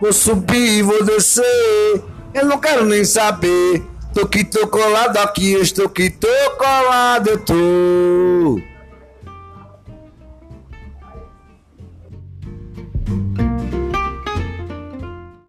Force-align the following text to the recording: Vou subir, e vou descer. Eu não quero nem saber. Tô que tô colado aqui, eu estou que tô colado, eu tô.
Vou 0.00 0.12
subir, 0.12 0.78
e 0.78 0.82
vou 0.82 1.04
descer. 1.04 2.02
Eu 2.34 2.46
não 2.46 2.58
quero 2.58 2.84
nem 2.84 3.04
saber. 3.04 3.82
Tô 4.12 4.26
que 4.26 4.44
tô 4.44 4.66
colado 4.68 5.16
aqui, 5.18 5.52
eu 5.52 5.62
estou 5.62 5.88
que 5.88 6.08
tô 6.08 6.28
colado, 6.56 7.28
eu 7.28 7.38
tô. 7.38 7.54